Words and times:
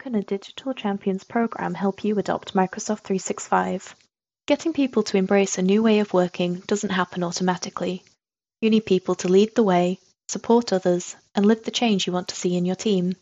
can 0.00 0.14
a 0.14 0.22
Digital 0.22 0.72
Champions 0.72 1.24
program 1.24 1.74
help 1.74 2.04
you 2.04 2.18
adopt 2.18 2.54
Microsoft 2.54 3.00
365? 3.00 3.94
Getting 4.46 4.72
people 4.72 5.02
to 5.02 5.18
embrace 5.18 5.58
a 5.58 5.62
new 5.62 5.82
way 5.82 5.98
of 5.98 6.14
working 6.14 6.60
doesn't 6.60 6.88
happen 6.88 7.22
automatically. 7.22 8.02
You 8.62 8.70
need 8.70 8.86
people 8.86 9.14
to 9.16 9.28
lead 9.28 9.54
the 9.54 9.62
way, 9.62 9.98
support 10.26 10.72
others, 10.72 11.16
and 11.34 11.44
live 11.44 11.64
the 11.64 11.70
change 11.70 12.06
you 12.06 12.14
want 12.14 12.28
to 12.28 12.34
see 12.34 12.56
in 12.56 12.64
your 12.64 12.76
team. 12.76 13.14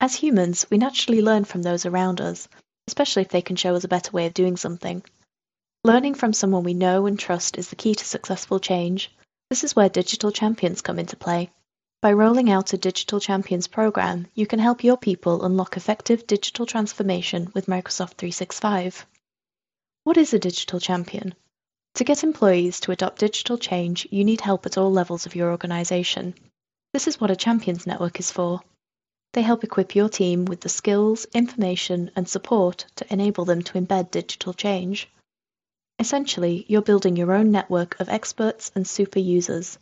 As 0.00 0.14
humans, 0.14 0.64
we 0.70 0.78
naturally 0.78 1.20
learn 1.20 1.44
from 1.44 1.60
those 1.60 1.84
around 1.84 2.18
us, 2.18 2.48
especially 2.88 3.20
if 3.20 3.28
they 3.28 3.42
can 3.42 3.56
show 3.56 3.74
us 3.74 3.84
a 3.84 3.88
better 3.88 4.10
way 4.10 4.24
of 4.24 4.32
doing 4.32 4.56
something. 4.56 5.04
Learning 5.84 6.14
from 6.14 6.32
someone 6.32 6.64
we 6.64 6.72
know 6.72 7.04
and 7.04 7.18
trust 7.18 7.58
is 7.58 7.68
the 7.68 7.76
key 7.76 7.94
to 7.94 8.06
successful 8.06 8.58
change. 8.58 9.14
This 9.50 9.62
is 9.62 9.76
where 9.76 9.90
digital 9.90 10.32
champions 10.32 10.80
come 10.80 10.98
into 10.98 11.16
play. 11.16 11.50
By 12.04 12.12
rolling 12.12 12.50
out 12.50 12.74
a 12.74 12.76
Digital 12.76 13.18
Champions 13.18 13.66
program, 13.66 14.26
you 14.34 14.46
can 14.46 14.58
help 14.58 14.84
your 14.84 14.98
people 14.98 15.42
unlock 15.42 15.74
effective 15.74 16.26
digital 16.26 16.66
transformation 16.66 17.50
with 17.54 17.64
Microsoft 17.64 18.18
365. 18.18 19.06
What 20.02 20.18
is 20.18 20.34
a 20.34 20.38
digital 20.38 20.78
champion? 20.78 21.34
To 21.94 22.04
get 22.04 22.22
employees 22.22 22.78
to 22.80 22.92
adopt 22.92 23.20
digital 23.20 23.56
change, 23.56 24.06
you 24.10 24.22
need 24.22 24.42
help 24.42 24.66
at 24.66 24.76
all 24.76 24.92
levels 24.92 25.24
of 25.24 25.34
your 25.34 25.50
organization. 25.50 26.34
This 26.92 27.08
is 27.08 27.18
what 27.18 27.30
a 27.30 27.36
champions 27.36 27.86
network 27.86 28.20
is 28.20 28.30
for. 28.30 28.60
They 29.32 29.40
help 29.40 29.64
equip 29.64 29.94
your 29.94 30.10
team 30.10 30.44
with 30.44 30.60
the 30.60 30.68
skills, 30.68 31.24
information, 31.32 32.10
and 32.14 32.28
support 32.28 32.84
to 32.96 33.10
enable 33.10 33.46
them 33.46 33.62
to 33.62 33.80
embed 33.80 34.10
digital 34.10 34.52
change. 34.52 35.08
Essentially, 35.98 36.66
you're 36.68 36.82
building 36.82 37.16
your 37.16 37.32
own 37.32 37.50
network 37.50 37.98
of 37.98 38.10
experts 38.10 38.70
and 38.74 38.86
super 38.86 39.20
users 39.20 39.78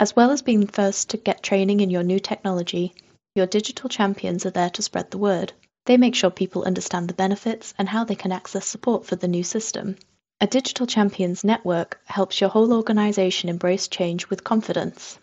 as 0.00 0.16
well 0.16 0.30
as 0.30 0.40
being 0.40 0.66
first 0.66 1.10
to 1.10 1.18
get 1.18 1.42
training 1.42 1.80
in 1.80 1.90
your 1.90 2.02
new 2.02 2.18
technology, 2.18 2.94
your 3.34 3.46
digital 3.46 3.86
champions 3.86 4.46
are 4.46 4.50
there 4.50 4.70
to 4.70 4.80
spread 4.80 5.10
the 5.10 5.18
word. 5.18 5.52
They 5.84 5.98
make 5.98 6.14
sure 6.14 6.30
people 6.30 6.64
understand 6.64 7.06
the 7.06 7.14
benefits 7.14 7.74
and 7.78 7.86
how 7.86 8.04
they 8.04 8.14
can 8.14 8.32
access 8.32 8.66
support 8.66 9.04
for 9.04 9.16
the 9.16 9.28
new 9.28 9.44
system. 9.44 9.96
A 10.40 10.46
digital 10.46 10.86
champions 10.86 11.44
network 11.44 12.00
helps 12.06 12.40
your 12.40 12.48
whole 12.48 12.72
organization 12.72 13.50
embrace 13.50 13.88
change 13.88 14.30
with 14.30 14.42
confidence. 14.42 15.18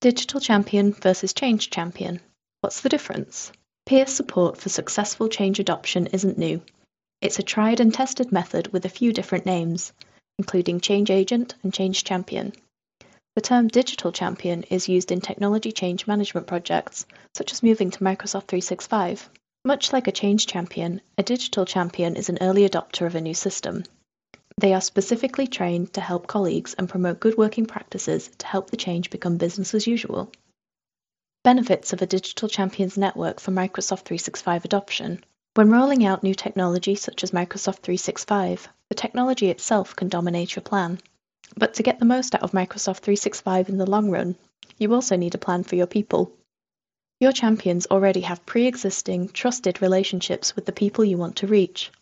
Digital 0.00 0.40
champion 0.40 0.92
versus 0.92 1.32
change 1.32 1.70
champion. 1.70 2.20
What's 2.60 2.80
the 2.80 2.88
difference? 2.88 3.52
Peer 3.86 4.06
support 4.06 4.56
for 4.56 4.68
successful 4.68 5.28
change 5.28 5.60
adoption 5.60 6.08
isn't 6.08 6.36
new. 6.36 6.60
It's 7.20 7.38
a 7.38 7.44
tried 7.44 7.78
and 7.78 7.94
tested 7.94 8.32
method 8.32 8.72
with 8.72 8.84
a 8.84 8.96
few 8.98 9.12
different 9.12 9.46
names, 9.46 9.92
including 10.40 10.80
change 10.80 11.08
agent 11.08 11.54
and 11.62 11.72
change 11.72 12.02
champion. 12.02 12.52
The 13.34 13.40
term 13.40 13.68
digital 13.68 14.12
champion 14.12 14.62
is 14.64 14.90
used 14.90 15.10
in 15.10 15.22
technology 15.22 15.72
change 15.72 16.06
management 16.06 16.46
projects, 16.46 17.06
such 17.34 17.50
as 17.50 17.62
moving 17.62 17.90
to 17.90 18.04
Microsoft 18.04 18.48
365. 18.48 19.30
Much 19.64 19.90
like 19.90 20.06
a 20.06 20.12
change 20.12 20.46
champion, 20.46 21.00
a 21.16 21.22
digital 21.22 21.64
champion 21.64 22.14
is 22.16 22.28
an 22.28 22.36
early 22.42 22.68
adopter 22.68 23.06
of 23.06 23.14
a 23.14 23.22
new 23.22 23.32
system. 23.32 23.84
They 24.58 24.74
are 24.74 24.82
specifically 24.82 25.46
trained 25.46 25.94
to 25.94 26.02
help 26.02 26.26
colleagues 26.26 26.74
and 26.74 26.90
promote 26.90 27.20
good 27.20 27.38
working 27.38 27.64
practices 27.64 28.28
to 28.36 28.46
help 28.46 28.68
the 28.68 28.76
change 28.76 29.08
become 29.08 29.38
business 29.38 29.72
as 29.72 29.86
usual. 29.86 30.30
Benefits 31.42 31.94
of 31.94 32.02
a 32.02 32.06
digital 32.06 32.50
champions 32.50 32.98
network 32.98 33.40
for 33.40 33.50
Microsoft 33.50 34.04
365 34.04 34.66
adoption. 34.66 35.24
When 35.54 35.70
rolling 35.70 36.04
out 36.04 36.22
new 36.22 36.34
technology 36.34 36.96
such 36.96 37.24
as 37.24 37.30
Microsoft 37.30 37.78
365, 37.78 38.68
the 38.90 38.94
technology 38.94 39.48
itself 39.48 39.96
can 39.96 40.08
dominate 40.08 40.54
your 40.54 40.62
plan. 40.62 41.00
But 41.56 41.74
to 41.74 41.82
get 41.82 41.98
the 41.98 42.04
most 42.04 42.34
out 42.34 42.42
of 42.42 42.52
Microsoft 42.52 43.00
365 43.00 43.68
in 43.68 43.78
the 43.78 43.90
long 43.90 44.10
run, 44.10 44.36
you 44.78 44.92
also 44.94 45.16
need 45.16 45.34
a 45.34 45.38
plan 45.38 45.62
for 45.64 45.76
your 45.76 45.86
people. 45.86 46.32
Your 47.20 47.32
champions 47.32 47.86
already 47.86 48.22
have 48.22 48.46
pre 48.46 48.66
existing, 48.66 49.28
trusted 49.28 49.80
relationships 49.80 50.56
with 50.56 50.66
the 50.66 50.72
people 50.72 51.04
you 51.04 51.18
want 51.18 51.36
to 51.36 51.46
reach. 51.46 51.92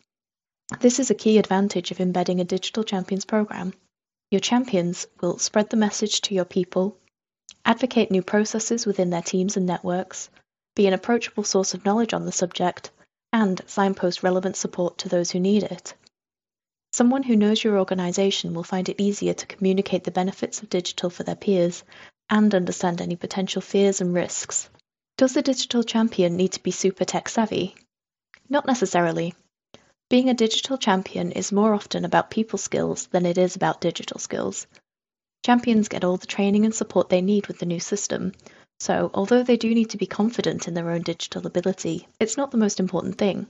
This 0.79 0.99
is 0.99 1.11
a 1.11 1.15
key 1.15 1.37
advantage 1.37 1.91
of 1.91 2.01
embedding 2.01 2.41
a 2.41 2.45
digital 2.45 2.85
champions 2.85 3.25
program. 3.25 3.75
Your 4.31 4.41
champions 4.41 5.09
will 5.21 5.39
spread 5.39 5.69
the 5.69 5.77
message 5.77 6.21
to 6.23 6.35
your 6.35 6.45
people, 6.45 6.97
advocate 7.65 8.11
new 8.11 8.23
processes 8.23 8.87
within 8.87 9.11
their 9.11 9.21
teams 9.21 9.57
and 9.57 9.67
networks, 9.67 10.31
be 10.77 10.87
an 10.87 10.95
approachable 10.95 11.43
source 11.43 11.75
of 11.75 11.85
knowledge 11.85 12.15
on 12.15 12.25
the 12.25 12.33
subject, 12.33 12.91
and 13.33 13.61
signpost 13.67 14.23
relevant 14.23 14.57
support 14.57 14.97
to 14.99 15.09
those 15.09 15.33
who 15.33 15.41
need 15.41 15.65
it. 15.65 15.95
Someone 16.93 17.23
who 17.23 17.37
knows 17.37 17.63
your 17.63 17.79
organization 17.79 18.53
will 18.53 18.65
find 18.65 18.89
it 18.89 19.01
easier 19.01 19.33
to 19.33 19.47
communicate 19.47 20.05
the 20.05 20.11
benefits 20.11 20.61
of 20.61 20.71
digital 20.71 21.09
for 21.09 21.23
their 21.23 21.37
peers 21.37 21.85
and 22.29 22.55
understand 22.55 23.01
any 23.01 23.17
potential 23.17 23.63
fears 23.63 24.01
and 24.01 24.13
risks. 24.13 24.69
Does 25.17 25.35
the 25.35 25.43
digital 25.43 25.83
champion 25.85 26.37
need 26.37 26.53
to 26.53 26.63
be 26.63 26.71
super 26.71 27.05
tech 27.05 27.29
savvy? 27.29 27.77
Not 28.49 28.67
necessarily. 28.67 29.35
Being 30.09 30.29
a 30.29 30.35
digital 30.35 30.77
champion 30.77 31.31
is 31.31 31.53
more 31.53 31.75
often 31.75 32.05
about 32.05 32.31
people 32.31 32.59
skills 32.59 33.07
than 33.07 33.25
it 33.25 33.39
is 33.39 33.55
about 33.55 33.81
digital 33.81 34.19
skills. 34.19 34.67
Champions 35.47 35.89
get 35.89 36.03
all 36.03 36.17
the 36.17 36.27
training 36.27 36.65
and 36.65 36.75
support 36.75 37.09
they 37.09 37.23
need 37.23 37.47
with 37.47 37.61
the 37.61 37.67
new 37.67 37.81
system, 37.81 38.33
so 38.81 39.11
although 39.15 39.45
they 39.45 39.57
do 39.57 39.73
need 39.75 39.91
to 39.91 39.99
be 39.99 40.07
confident 40.07 40.67
in 40.67 40.75
their 40.75 40.91
own 40.91 41.03
digital 41.03 41.47
ability, 41.47 42.09
it's 42.19 42.37
not 42.37 42.51
the 42.51 42.59
most 42.59 42.81
important 42.81 43.19
thing. 43.19 43.47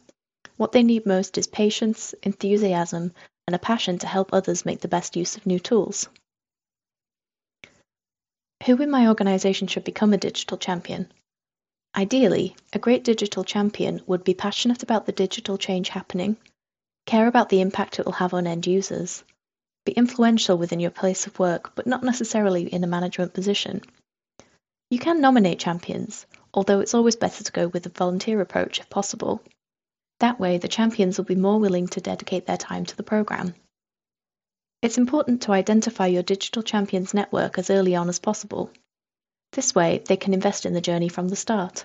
What 0.60 0.72
they 0.72 0.82
need 0.82 1.06
most 1.06 1.38
is 1.38 1.46
patience, 1.46 2.14
enthusiasm, 2.22 3.14
and 3.46 3.56
a 3.56 3.58
passion 3.58 3.96
to 4.00 4.06
help 4.06 4.28
others 4.30 4.66
make 4.66 4.82
the 4.82 4.88
best 4.88 5.16
use 5.16 5.34
of 5.38 5.46
new 5.46 5.58
tools. 5.58 6.06
Who 8.66 8.76
in 8.82 8.90
my 8.90 9.08
organization 9.08 9.68
should 9.68 9.84
become 9.84 10.12
a 10.12 10.18
digital 10.18 10.58
champion? 10.58 11.10
Ideally, 11.96 12.56
a 12.74 12.78
great 12.78 13.04
digital 13.04 13.42
champion 13.42 14.02
would 14.06 14.22
be 14.22 14.34
passionate 14.34 14.82
about 14.82 15.06
the 15.06 15.12
digital 15.12 15.56
change 15.56 15.88
happening, 15.88 16.36
care 17.06 17.26
about 17.26 17.48
the 17.48 17.62
impact 17.62 17.98
it 17.98 18.04
will 18.04 18.20
have 18.20 18.34
on 18.34 18.46
end 18.46 18.66
users, 18.66 19.24
be 19.86 19.92
influential 19.92 20.58
within 20.58 20.78
your 20.78 20.90
place 20.90 21.26
of 21.26 21.38
work, 21.38 21.74
but 21.74 21.86
not 21.86 22.02
necessarily 22.02 22.64
in 22.64 22.84
a 22.84 22.86
management 22.86 23.32
position. 23.32 23.80
You 24.90 24.98
can 24.98 25.22
nominate 25.22 25.58
champions, 25.58 26.26
although 26.52 26.80
it's 26.80 26.92
always 26.92 27.16
better 27.16 27.44
to 27.44 27.52
go 27.52 27.68
with 27.68 27.86
a 27.86 27.88
volunteer 27.88 28.42
approach 28.42 28.78
if 28.78 28.90
possible. 28.90 29.42
That 30.20 30.38
way, 30.38 30.58
the 30.58 30.68
champions 30.68 31.18
will 31.18 31.24
be 31.24 31.34
more 31.34 31.58
willing 31.58 31.88
to 31.88 32.00
dedicate 32.00 32.46
their 32.46 32.56
time 32.56 32.86
to 32.86 32.96
the 32.96 33.02
program. 33.02 33.54
It's 34.82 34.98
important 34.98 35.42
to 35.42 35.52
identify 35.52 36.06
your 36.06 36.22
digital 36.22 36.62
champions 36.62 37.12
network 37.12 37.58
as 37.58 37.70
early 37.70 37.96
on 37.96 38.08
as 38.08 38.18
possible. 38.18 38.70
This 39.52 39.74
way, 39.74 40.02
they 40.06 40.16
can 40.16 40.32
invest 40.32 40.64
in 40.64 40.74
the 40.74 40.80
journey 40.80 41.08
from 41.08 41.28
the 41.28 41.36
start. 41.36 41.84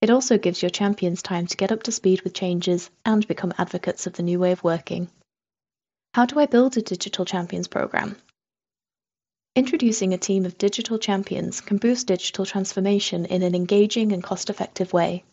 It 0.00 0.10
also 0.10 0.36
gives 0.36 0.62
your 0.62 0.70
champions 0.70 1.22
time 1.22 1.46
to 1.46 1.56
get 1.56 1.72
up 1.72 1.82
to 1.84 1.92
speed 1.92 2.22
with 2.22 2.34
changes 2.34 2.90
and 3.04 3.26
become 3.28 3.54
advocates 3.56 4.06
of 4.06 4.14
the 4.14 4.22
new 4.22 4.38
way 4.38 4.52
of 4.52 4.64
working. 4.64 5.08
How 6.14 6.26
do 6.26 6.40
I 6.40 6.46
build 6.46 6.76
a 6.76 6.82
digital 6.82 7.24
champions 7.24 7.68
program? 7.68 8.16
Introducing 9.54 10.12
a 10.12 10.18
team 10.18 10.44
of 10.46 10.58
digital 10.58 10.98
champions 10.98 11.60
can 11.60 11.76
boost 11.76 12.06
digital 12.06 12.46
transformation 12.46 13.26
in 13.26 13.42
an 13.42 13.54
engaging 13.54 14.12
and 14.12 14.22
cost 14.22 14.50
effective 14.50 14.92
way. 14.92 15.24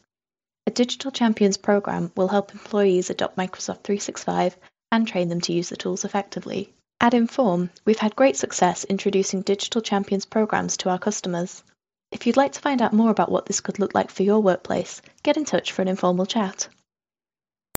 A 0.66 0.72
Digital 0.72 1.12
Champions 1.12 1.58
program 1.58 2.12
will 2.16 2.30
help 2.30 2.54
employees 2.54 3.10
adopt 3.10 3.36
Microsoft 3.36 3.84
365 3.84 4.56
and 4.94 5.06
train 5.06 5.28
them 5.28 5.42
to 5.42 5.52
use 5.52 5.68
the 5.68 5.76
tools 5.76 6.06
effectively. 6.06 6.74
At 7.02 7.14
Inform, 7.14 7.70
we've 7.84 8.00
had 8.00 8.16
great 8.16 8.38
success 8.38 8.86
introducing 8.86 9.42
Digital 9.42 9.82
Champions 9.82 10.26
programs 10.26 10.78
to 10.78 10.90
our 10.90 11.00
customers. 11.00 11.64
If 12.12 12.26
you'd 12.26 12.38
like 12.38 12.54
to 12.54 12.62
find 12.62 12.82
out 12.82 12.94
more 12.94 13.10
about 13.10 13.30
what 13.30 13.46
this 13.46 13.60
could 13.60 13.78
look 13.78 13.94
like 13.94 14.10
for 14.10 14.24
your 14.24 14.40
workplace, 14.40 15.02
get 15.22 15.36
in 15.36 15.44
touch 15.44 15.74
for 15.74 15.82
an 15.82 15.90
informal 15.90 16.26
chat. 16.26 16.70